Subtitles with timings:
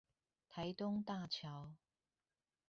[0.49, 1.69] 台東大橋